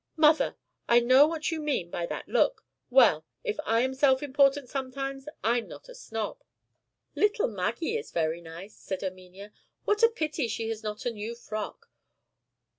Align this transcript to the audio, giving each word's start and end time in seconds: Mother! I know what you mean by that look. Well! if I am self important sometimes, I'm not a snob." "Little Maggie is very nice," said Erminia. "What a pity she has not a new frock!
Mother! 0.15 0.55
I 0.89 0.99
know 0.99 1.27
what 1.27 1.51
you 1.51 1.59
mean 1.59 1.91
by 1.91 2.07
that 2.07 2.27
look. 2.27 2.65
Well! 2.89 3.23
if 3.43 3.57
I 3.67 3.81
am 3.81 3.93
self 3.93 4.23
important 4.23 4.67
sometimes, 4.67 5.29
I'm 5.43 5.67
not 5.67 5.89
a 5.89 5.93
snob." 5.93 6.43
"Little 7.13 7.47
Maggie 7.47 7.97
is 7.99 8.09
very 8.09 8.41
nice," 8.41 8.75
said 8.75 9.03
Erminia. 9.03 9.51
"What 9.85 10.01
a 10.01 10.09
pity 10.09 10.47
she 10.47 10.69
has 10.69 10.81
not 10.81 11.05
a 11.05 11.11
new 11.11 11.35
frock! 11.35 11.91